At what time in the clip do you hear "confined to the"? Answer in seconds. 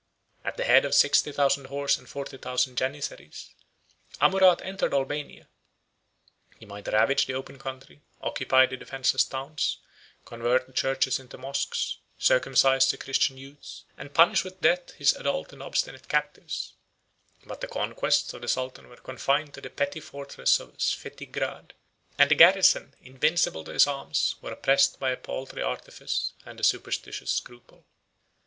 18.97-19.69